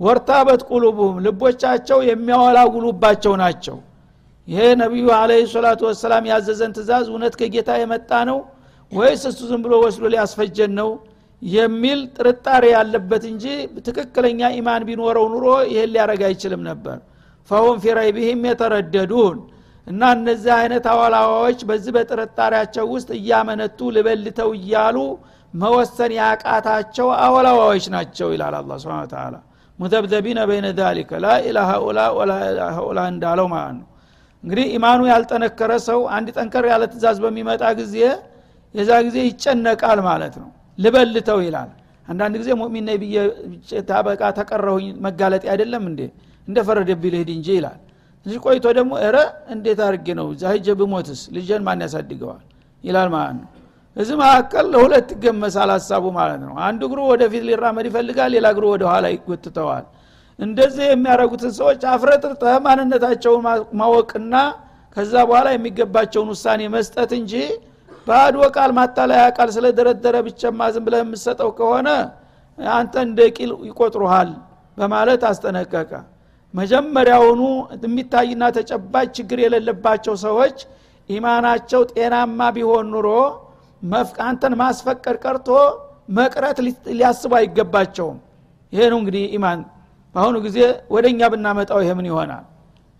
[0.00, 3.76] ወርታበት ቁሉቡሁም ልቦቻቸው የሚያወላውሉባቸው ናቸው።
[4.48, 8.38] ይሄ ነቢዩ አለ ሰላቱ ወሰላም ያዘዘን ትእዛዝ እውነት ከጌታ የመጣ ነው
[8.92, 10.90] ወይስ እሱ ዝም ብሎ ወስዶ ሊያስፈጀን ነው
[11.42, 13.44] የሚል ጥርጣሬ ያለበት እንጂ
[13.86, 16.98] ትክክለኛ ኢማን ቢኖረው ኑሮ ይሄን ሊያደረግ አይችልም ነበር።
[17.50, 17.86] ፈሁም ፊ
[18.48, 19.38] የተረደዱን
[19.86, 24.96] እና እነዚህ አይነት አዋላዋዎች በዚህ በጥርጣሬያቸው ውስጥ እያመነቱ ልበልተው እያሉ
[25.54, 29.34] መወሰን ያቃታቸው አወላዋዎች ናቸው ይላል አላ ስብን ተላ
[29.78, 32.32] ሙተብዘቢነ በይነ ዛሊከ ላኢላ ሀኡላ ወላ
[32.76, 33.86] ሀኡላ እንዳለው ማለት ነው።
[34.44, 37.94] እንግዲህ ኢማኑ ያልጠነከረ ሰው አንድ ጠንከር ያለ ትእዛዝ በሚመጣ ጊዜ
[38.74, 41.70] የዛ ጊዜ ይጨነቃል ማለት ነው። ልበልተው ይላል።
[42.08, 43.16] አንዳንድ ጊዜ ሙእሚን ነኝ ብዬ
[43.88, 46.00] ታበቃ ተቀረሁኝ መጋለጥ አይደለም እንዴ?
[46.48, 46.58] እንደ
[47.06, 47.78] ልሂድ እንጂ ይላል።
[48.26, 49.16] ትንሽ ቆይቶ ደግሞ ረ
[49.54, 50.26] እንዴት አድርጌ ነው?
[50.34, 51.20] እዛ ሂጄ ብሞትስ?
[51.34, 52.42] ልጀን ማን ያሳድገዋል?
[52.84, 53.48] ይላል ማለት ነው
[53.96, 58.84] እዚህ መካከል ለሁለት ይገመሳል ሀሳቡ ማለት ነው። አንድ እግሩ ወደፊት ሊራመድ ይፈልጋል ሌላ እግሩ ወደ
[58.90, 59.84] ኋላ ይጎትተዋል።
[60.38, 63.44] እንደዚህ የሚያደረጉትን ሰዎች አፍረጥርጠህ ማንነታቸውን
[63.80, 64.34] ማወቅና
[64.96, 67.32] ከዛ በኋላ የሚገባቸውን ውሳኔ መስጠት እንጂ
[68.06, 71.88] ባዶ ቃል ማታለያ ቃል ስለደረደረ ብቻማ ዝም ብለህ የምሰጠው ከሆነ
[72.58, 74.30] አንተ እንደ ቂል ይቆጥሩሃል
[74.78, 75.90] በማለት አስጠነቀቀ።
[76.54, 77.40] መጀመሪያውኑ
[77.84, 80.58] የሚታይና ተጨባጭ ችግር የሌለባቸው ሰዎች
[81.08, 83.08] ኢማናቸው ጤናማ ቢሆን ኑሮ
[84.26, 85.48] አንተን ማስፈቀድ ቀርቶ
[86.16, 86.58] መቅረት
[86.92, 88.18] ሊያስቡ አይገባቸውም።
[88.72, 89.60] ይሄ ነው እንግዲህ ኢማን።
[90.14, 90.58] በአሁኑ ጊዜ
[90.94, 92.44] ወደ እኛ ብናመጣው ይሄ ምን ይሆናል?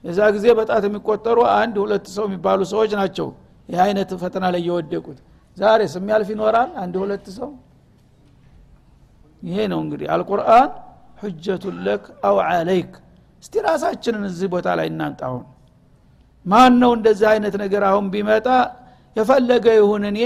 [0.05, 3.29] የዛ ጊዜ በጣት የሚቆጠሩ አንድ ሁለት ሰው የሚባሉ ሰዎች ናቸው
[3.69, 5.19] ይህ አይነት ፈተና ላይ የወደቁት።
[5.57, 7.51] ዛሬ ስሚያልፍ ይኖራል አንድ ሁለት ሰው?
[9.43, 10.69] ይሄ ነው እንግዲህ አልቁርአን
[11.21, 12.93] ሁጀቱን ለክ አው አለይክ
[13.43, 15.45] እስቲ ራሳችንን እዚህ ቦታ ላይ እናንጣሁን
[16.47, 18.47] ማን ነው እንደዚህ አይነት ነገር አሁን ቢመጣ
[19.17, 20.19] የፈለገ ይሁን እኔ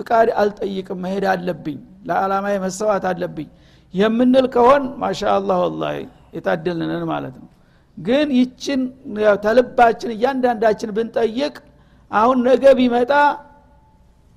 [0.00, 3.48] ፍቃድ አልጠይቅም መሄድ አለብኝ ለዓላማ መሰዋት አለብኝ
[3.94, 5.84] የምንል ከሆን ማሻ አላህ ወላ
[6.34, 7.48] የታደልንን ማለት ነው።
[7.96, 8.80] ግን ይችን
[9.44, 11.54] ተልባችን እያንዳንዳችን ብንጠይቅ
[12.10, 13.12] አሁን ነገ ቢመጣ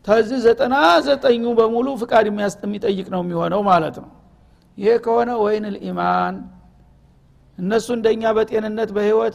[0.06, 4.10] ተዚህ ዘጠና ዘጠኙ በሙሉ ፍቃድ የሚጠይቅ ነው የሚሆነው ማለት ነው።
[4.78, 6.36] ይሄ ከሆነ ወይን ልኢማን
[7.58, 9.34] እነሱ እንደኛ በጤንነት በህይወት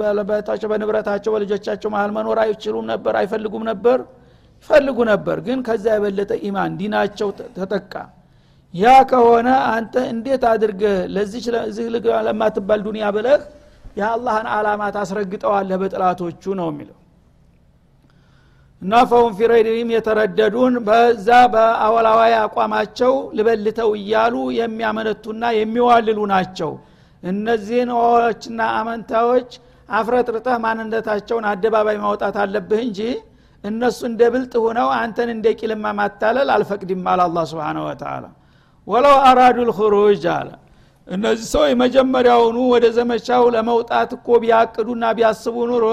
[0.00, 3.98] በለበታቸው በንብረታቸው በልጆቻቸው መሀል መኖር አይችሉም ነበር አይፈልጉም ነበር
[4.68, 7.92] ይፈልጉ ነበር ግን ከዛ የበለጠ ኢማን ዲናቸው ተጠቃ።
[8.74, 10.96] ያ ከሆነ አንተ እንዴት አድርገህ
[11.94, 13.42] ልግ ለማትባል ዱኒያ ብለህ
[13.98, 16.98] የአላህን አላማ ታስረግጠዋለህ በጥላቶቹ ነው የሚለው።
[18.82, 26.72] እና ፈሁም ፊረይድም የተረደዱን በዛ በአወላዋይ አቋማቸው ልበልተው እያሉ የሚያመነቱና የሚዋልሉ ናቸው።
[27.22, 29.50] እነዚህን ዋዎችና አመንታዎች
[29.92, 33.00] አፍረጥርጠህ ማንነታቸውን አደባባይ ማውጣት አለብህ እንጂ
[33.64, 38.24] እነሱ እንደ ብልጥ ሁነው አንተን እንደ ቂልማ ማታለል አልፈቅድም አለ አላ ስብን ወተላ
[38.86, 40.50] ወለው አራዱ ልክሩጅ አለ።
[41.08, 45.86] እነዚህ ሰው መጀመሪያውኑ ወደ ዘመቻው ለመውጣት እኮ ቢያቅዱና ቢያስቡ ኑሮ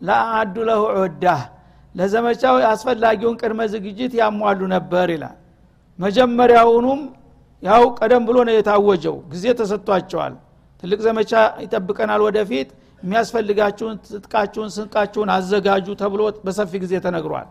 [0.00, 1.42] ለአዱ ለሁ ዑዳህ
[1.94, 5.36] ለዘመቻው አስፈላጊውን ቅድመ ዝግጅት ያሟሉ ነበር ይላል።
[5.98, 7.00] መጀመሪያውኑም
[7.62, 10.34] ያው ቀደም ብሎ ነው የታወጀው ጊዜ ተሰጥቷቸዋል።
[10.82, 11.32] ትልቅ ዘመቻ
[11.64, 12.70] ይጠብቀናል ወደፊት
[13.04, 17.48] የሚያስፈልጋችሁን ትጥቃችሁን ስንቃችሁን አዘጋጁ ተብሎ በሰፊ ጊዜ ተነግሯል።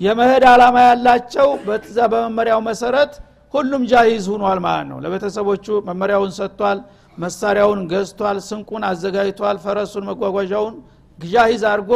[0.00, 3.12] የመሄድ አላማ ያላቸው በዛ በመመሪያው መሰረት
[3.54, 6.78] ሁሉም ጃሂዝ ሁኗል ማለት ነው። ለቤተሰቦቹ መመሪያውን ሰጥቷል
[7.18, 10.74] መሳሪያውን ገዝቷል ስንቁን አዘጋጅቷል ፈረሱን መጓጓዣውን
[11.18, 11.92] ጃሂዝ አድርጎ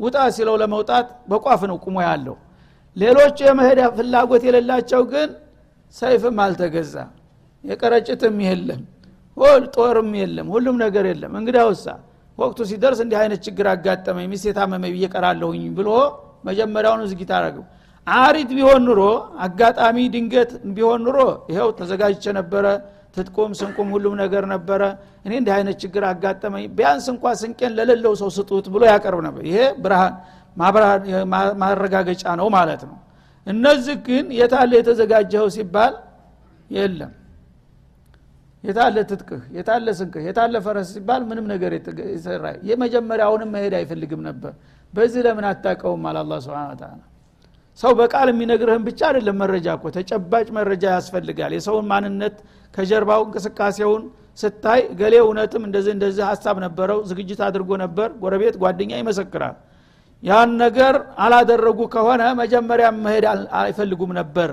[0.00, 2.36] ውጣ ሲለው ለመውጣት በቋፍ ነው ቁሞ ያለው።
[2.96, 5.28] ሌሎቹ የመሄድ ፍላጎት የሌላቸው ግን
[5.96, 6.94] ሰይፍም አልተገዛ
[7.64, 8.82] የቀረጭትም የለም
[9.76, 11.86] ጦርም የለም ሁሉም ነገር የለም። እንግዲህ ውሳ
[12.38, 15.88] ወቅቱ ሲደርስ እንዲህ አይነት ችግር አጋጠመኝ ሚስት የታመመ ብዬ ቀራለሁኝ ብሎ
[16.48, 17.64] መጀመሪያውን ዝጊት አረገው
[18.06, 19.02] አሪት ቢሆን ኑሮ
[19.44, 21.18] አጋጣሚ ድንገት ቢሆን ኑሮ
[21.50, 22.66] ይኸው ተዘጋጅቼ ነበረ።
[23.16, 24.82] ትጥቁም ስንቁም ሁሉም ነገር ነበረ።
[25.26, 29.58] እኔ እንዲህ አይነት ችግር አጋጠመኝ ቢያንስ እንኳ ስንቄን ለሌለው ሰው ስጡት ብሎ ያቀርብ ነበር። ይሄ
[29.84, 30.14] ብርሃን
[31.62, 32.96] ማረጋገጫ ነው ማለት ነው።
[33.46, 35.94] እነዚህ ግን የታለ የተዘጋጀኸው ሲባል
[36.70, 37.12] የለም
[38.64, 39.42] የታለ ትጥቅህ?
[39.56, 40.22] የታለ ስንቅህ?
[40.28, 44.52] የታለ ፈረስ ሲባል ምንም ነገር የተሰራ የመጀመሪያውንም መሄድ አይፈልግም ነበር።
[44.94, 47.00] በዚህ ለምን አታቀውም አለ አላ ስብን
[47.78, 52.36] ሰው በቃል የሚነግርህን ብቻ አይደለም መረጃ እኮ ተጨባጭ መረጃ ያስፈልጋል። የሰውን ማንነት
[52.74, 54.02] ከጀርባው እንቅስቃሴውን
[54.38, 59.56] ስታይ ገሌ እውነትም እንደዚህ እንደዚህ ሀሳብ ነበረው ዝግጅት አድርጎ ነበር ጎረቤት ጓደኛ ይመሰክራል።
[60.22, 63.24] ያን ነገር አላደረጉ ከሆነ መጀመሪያ መሄድ
[63.62, 64.50] አይፈልጉም ነበር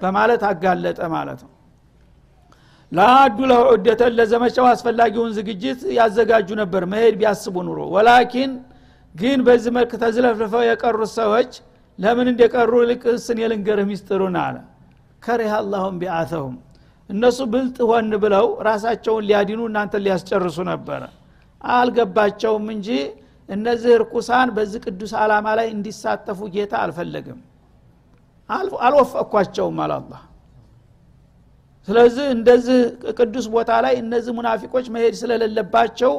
[0.00, 1.52] በማለት አጋለጠ ማለት ነው
[2.92, 3.64] ለአዱ ለሁ
[4.18, 8.52] ለዘመቻው አስፈላጊውን ዝግጅት ያዘጋጁ ነበር። መሄድ ቢያስቡ ኑሮ ወላኪን
[9.14, 11.50] ግን በዚህ መልክ ተዝለፍልፈው የቀሩት ሰዎች
[11.98, 14.56] ለምን እንደቀሩ ልቅስን የልንገርህ ሚስጥሩን አለ።
[15.22, 16.56] ከሪህ አላሁም ቢአተሁም።
[17.10, 21.02] እነሱ ብልጥ ሆን ብለው ራሳቸውን ሊያዲኑ እናንተን ሊያስጨርሱ ነበረ
[21.70, 22.88] አልገባቸውም እንጂ
[23.48, 27.38] እነዚህ እርኩሳን በዚህ ቅዱስ አላማ ላይ እንዲሳተፉ ጌታ አልፈለግም
[28.80, 30.12] አልወፈቅኳቸውም አላላ
[31.88, 32.78] ስለዚህ እንደዚህ
[33.18, 36.12] ቅዱስ ቦታ ላይ እነዚህ ሙናፊቆች መሄድ ስለሌለባቸው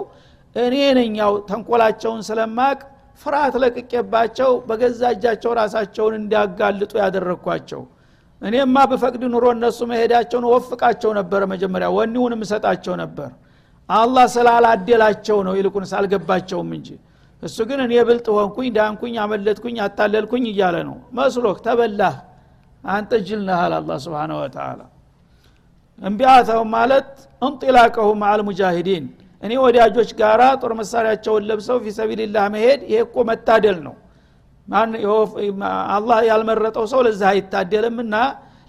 [0.55, 2.77] እኔ ነኛው ተንኮላቸውን ስለማቅ
[3.21, 7.81] ፍርሃት ለቅቄባቸው በገዛ እጃቸው ራሳቸውን እንዲያጋልጡ ያደረግኳቸው
[8.41, 13.29] እኔማ ብፈቅድ ኑሮ እነሱ መሄዳቸውን ወፍቃቸው ነበረ መጀመሪያ ወኒውን እሰጣቸው ነበር።
[13.89, 16.89] አላህ ስላላደላቸው ነው ይልቁንስ አልገባቸውም እንጂ።
[17.43, 22.15] እሱ ግን እኔ ብልጥ ሆንኩኝ ዳንኩኝ አመለጥኩኝ አታለልኩኝ እያለ ነው። መስሎክ ተበላህ።
[22.83, 24.81] አንተ ጅል ነሃል አላ ስብን ወተላ
[26.01, 27.09] እንቢያተው ማለት
[27.41, 29.05] እንጢላቀሁም አል ሙጃሂዲን።
[29.43, 33.95] እኔ ወዳጆች ጋራ ጦር መሳሪያቸውን ለብሰው ፊሰቢልላህ መሄድ ይሄ እኮ መታደል ነው።
[35.95, 38.15] አላህ ያልመረጠው ሰው ለዛ አይታደልም እና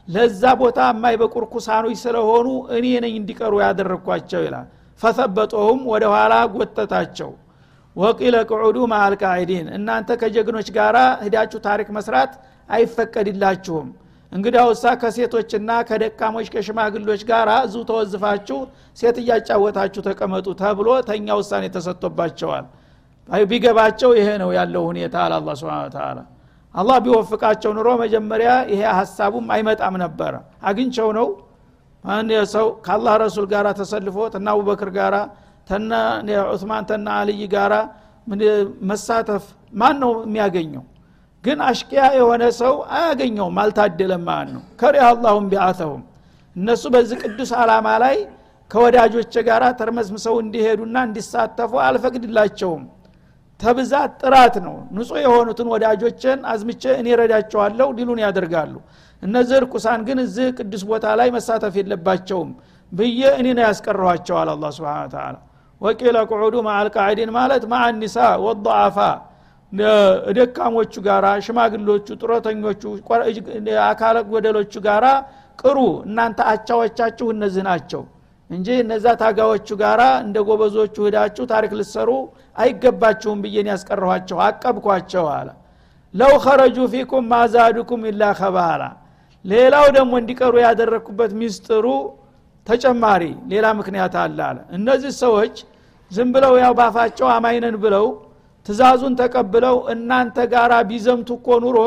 [0.09, 4.67] ለዛ ቦታ የማይበቁ ርኩሳኖች ስለሆኑ እኔ ነኝ እንዲቀሩ ያደረግኳቸው ይላል።
[5.01, 7.31] ፈሰበጦሁም ወደ ኋላ ጎተታቸው።
[7.97, 12.33] ወቂለ ቅዑዱ ማአልቃዒዲን እናንተ ከጀግኖች ጋራ ሂዳችሁ ታሪክ መስራት
[12.69, 13.89] አይፈቀድላችሁም
[14.33, 18.59] እንግዲያውሳ ከሴቶችና ከደካሞች ከሽማግሎች ጋር እዙ ተወዝፋችሁ
[18.99, 22.67] ሴት እያጫወታችሁ ተቀመጡ ተብሎ ተኛ ውሳኔ ተሰጥቶባቸዋል።
[23.51, 26.19] ቢገባቸው ይሄ ነው ያለው ሁኔታ አለ አላ ስብን ተላ
[26.75, 30.35] አላህ ቢወፍቃቸው ኑሮ መጀመሪያ ይሄ ሀሳቡም አይመጣም ነበረ
[30.71, 31.29] አግኝቸው ነው
[32.53, 35.17] ሰው ከአላህ ረሱል ጋር ተሰልፎ ተና አቡበክር ጋራ
[35.71, 35.93] ተና
[36.53, 37.75] ዑስማን ተና አልይ ጋራ
[38.91, 39.45] መሳተፍ
[39.81, 40.85] ማን ነው የሚያገኘው
[41.45, 46.03] ግን አሽቂያ የሆነ ሰው አያገኘውም አልታደለም ማለት ነው። ከሪህ አላሁም ቢአተሁም።
[46.57, 48.17] እነሱ በዚህ ቅዱስ አላማ ላይ
[48.71, 52.83] ከወዳጆች ጋር ተርመስምሰው እንዲሄዱና እንዲሳተፉ አልፈቅድላቸውም።
[53.61, 58.75] ተብዛት ጥራት ነው። ንጹህ የሆኑትን ወዳጆችን አዝምቼ እኔ ረዳቸዋለሁ ዲሉን ያደርጋሉ።
[59.23, 62.51] እነዚህ እርኩሳን ግን እዚህ ቅዱስ ቦታ ላይ መሳተፍ የለባቸውም
[62.93, 65.35] ብዬ እኔ ነው ያስቀረኋቸዋል አላ ስብን ተላ
[65.81, 68.97] ወቂለ ቁዑዱ ማአልቃዒዲን ማለት ማአ ኒሳ ወضዓፋ
[70.37, 72.83] ደካሞቹ ጋራ ሽማግሎቹ ጡረተኞቹ
[73.89, 75.07] አካለ ጎደሎቹ ጋራ
[75.61, 78.03] ቅሩ። እናንተ አቻዎቻችሁ እነዚህ ናቸው
[78.51, 82.11] እንጂ እነዛ ታጋዎቹ ጋራ እንደ ጎበዞቹ ሂዳችሁ ታሪክ ልሰሩ
[82.57, 85.49] አይገባችሁም ብዬን ያስቀረኋቸው አቀብኳቸው አለ።
[86.15, 88.83] ለው ኸረጁ ፊኩም ማዛዱኩም ኢላ ከባላ
[89.45, 91.87] ሌላው ደግሞ እንዲቀሩ ያደረግኩበት ሚስጥሩ
[92.67, 95.55] ተጨማሪ ሌላ ምክንያት አለ አለ። እነዚህ ሰዎች
[96.11, 98.07] ዝም ብለው ያው ባፋቸው አማይነን ብለው
[98.67, 101.79] ትእዛዙን ተቀብለው እናንተ ጋራ ቢዘምቱ እኮ ኑሮ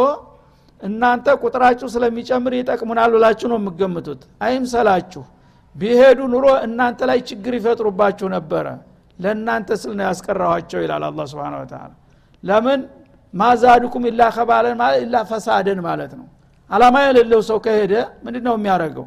[0.81, 5.23] እናንተ ቁጥራችሁ ስለሚጨምር ይጠቅሙናል ብላችሁ ነው የምገምቱት አይምሰላችሁ።
[5.75, 8.65] ቢሄዱ ኑሮ እናንተ ላይ ችግር ይፈጥሩባችሁ ነበረ።
[9.19, 11.83] ለእናንተ ስል ነው ያስቀራኋቸው ይላል አላ ስብን ተላ
[12.43, 12.81] ለምን?
[13.33, 16.27] ማዛድኩም ኢላ ከባለን ማለት ኢላ ፈሳደን ማለት ነው።
[16.69, 17.93] አላማ የሌለው ሰው ከሄደ
[18.25, 19.05] ምንድ ነው የሚያደርገው?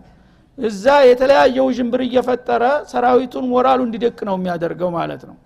[0.58, 5.36] እዛ የተለያየ ውዥንብር እየፈጠረ ሰራዊቱን ሞራሉ እንዲደቅ ነው የሚያደርገው ማለት ነው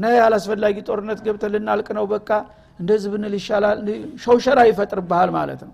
[0.00, 2.28] እና ያላስፈላጊ ጦርነት ገብተን ልናልቅ ነው በቃ
[2.78, 3.78] እንደዚህ ብንል ይሻላል
[4.22, 5.72] ሸውሸራ ይፈጥርብሃል ማለት ነው።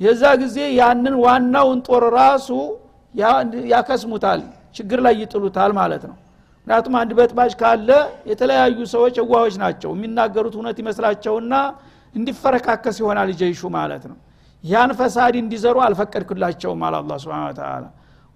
[0.00, 2.48] የዛ ጊዜ ያንን ዋናውን ጦር ራሱ
[3.72, 4.40] ያከስሙታል
[4.76, 6.16] ችግር ላይ ይጥሉታል ማለት ነው።
[6.66, 7.90] ምክንያቱም አንድ በጥባጭ ካለ
[8.30, 11.54] የተለያዩ ሰዎች እዋዎች ናቸው የሚናገሩት እውነት ይመስላቸውና
[12.14, 14.16] እንዲፈረካከስ ይሆናል ጀይሹ ማለት ነው።
[14.64, 17.84] ያን ፈሳድ እንዲዘሩ አልፈቀድክላቸውም አለ አላ ስብን ተላ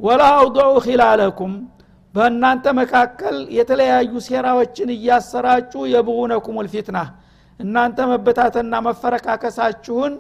[0.01, 1.55] ወላ አውضዑ ኪላለኩም
[2.15, 6.99] በእናንተ መካከል የተለያዩ ሴራዎችን እያሰራጩ የብጉነኩም ልፊትና
[7.61, 10.13] እናንተ መበታተና መፈረካከሳችሁን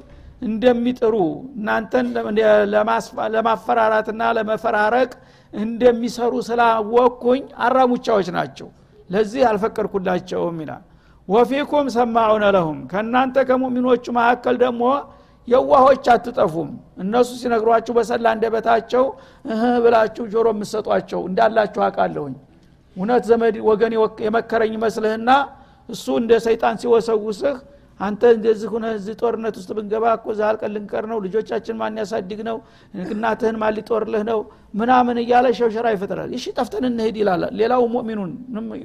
[0.42, 1.14] እንደሚጥሩ
[1.56, 2.06] እናንተን
[3.36, 5.10] ለማፈራራትና ለመፈራረቅ
[5.52, 8.68] እንደሚሰሩ ስላወቅኩኝ አራሙቻዎች ናቸው።
[9.10, 10.84] ለዚህ አልፈቀድኩላቸውም ይላል።
[11.28, 14.82] ወፊኩም ሰማዑነ ለሁም ከእናንተ ከሙሚኖቹ መካከል ደግሞ
[15.48, 16.70] የዋሆች አትጠፉም።
[17.02, 19.04] እነሱ ሲነግሯችሁ በሰላ እንደበታቸው
[19.44, 22.34] እህ ብላችሁ ጆሮ የምሰጧቸው እንዳላችሁ አቃለሁኝ
[22.96, 23.92] እውነት ዘመድ ወገን
[24.26, 25.30] የመከረኝ መስልህና
[25.88, 27.56] እሱ እንደ ሰይጣን ሲወሰውስህ
[28.00, 32.56] አንተ እንደዚህ ሁነ እዚህ ጦርነት ውስጥ ብንገባ እኮ ዛልቀን ልንቀር ነው። ልጆቻችን ማን ያሳድግ ነው?
[33.14, 34.38] እናትህን ማን ሊጦርልህ ነው?
[34.74, 38.30] ምናምን እያለ ሸውሸራ ይፈጥራል። እሺ ጠፍተን እንሄድ ይላል። ሌላው ሙእሚኑን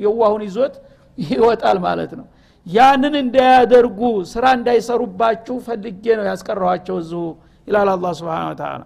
[0.06, 0.76] የዋሁን ይዞት
[1.18, 2.26] ይወጣል ማለት ነው
[2.68, 4.00] ያንን እንዳያደርጉ
[4.32, 7.24] ስራ እንዳይሰሩባችሁ ፈልጌ ነው ያስቀረኋቸው እዚሁ
[7.68, 8.82] ይላል አላ ስብን ተላ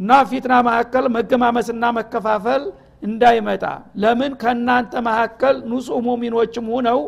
[0.00, 2.62] እና ፊትና መካከል መገማመስና መከፋፈል
[3.02, 3.64] እንዳይመጣ።
[4.02, 4.32] ለምን?
[4.42, 7.00] ከእናንተ መካከል ንጹህ ሙሚኖችም ሁነው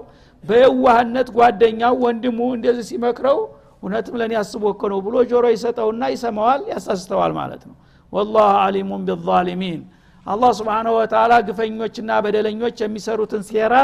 [0.45, 3.39] በየዋህነት ጓደኛው ወንድሙ እንደዚህ ሲመክረው
[3.83, 7.77] እውነትም ለእኔ አስቦ ነው ብሎ ጆሮ ይሰጠውና ይሰማዋል ያሳስተዋል ማለት ነው።
[8.13, 9.81] ወላህ አሊሙን ቢዛሊሚን።
[10.27, 13.75] አላህ ስብንሁ ወተላ ግፈኞችና በደለኞች የሚሰሩትን ሴራ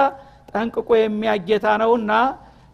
[0.48, 2.12] ጠንቅቆ የሚያጌታ ነውና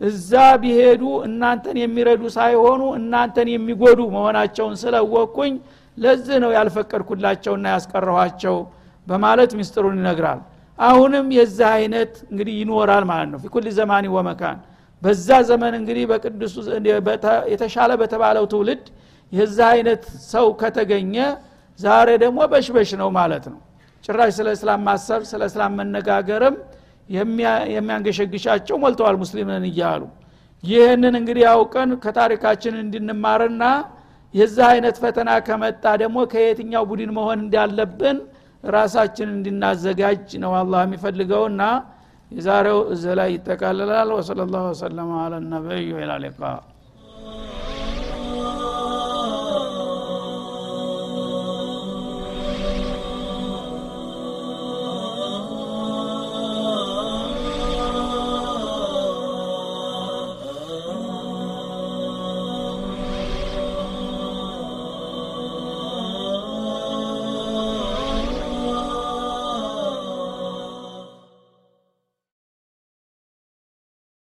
[0.00, 0.32] እዛ
[0.62, 5.52] ቢሄዱ እናንተን የሚረዱ ሳይሆኑ እናንተን የሚጎዱ መሆናቸውን ስለወቅኩኝ
[5.98, 8.56] ለዚህ ነው ያልፈቀድኩላቸውና ያስቀረኋቸው
[9.06, 10.40] በማለት ሚስጥሩን ይነግራል።
[10.78, 14.58] አሁንም የዚህ አይነት እንግዲህ ይኖራል ማለት ነው። ፊኩል ዘማኒ ወመካን
[15.02, 16.54] በዛ ዘመን እንግዲህ በቅዱሱ
[17.52, 18.84] የተሻለ በተባለው ትውልድ
[19.32, 21.14] የዚህ አይነት ሰው ከተገኘ
[21.78, 23.60] ዛሬ ደግሞ በሽበሽ ነው ማለት ነው።
[24.04, 26.56] ጭራሽ ስለ እስላም ማሰብ ስለ እስላም መነጋገርም
[27.08, 30.02] የሚያንገሸግሻቸው ሞልተዋል ሙስሊምን እያሉ።
[30.64, 33.64] ይህንን እንግዲህ አውቀን ከታሪካችን እንድንማርና
[34.34, 38.16] የዚህ አይነት ፈተና ከመጣ ደግሞ ከየትኛው ቡድን መሆን እንዳለብን
[38.64, 41.62] ራሳችን እንድናዘጋጅ ነው አላህ የሚፈልገውና
[42.30, 46.40] የዛሬው እዚ ላይ ይጠቃልላል። ወሰለ ላሁ ወሰለማ አለ ነቢዩ ኢላ ሊቃ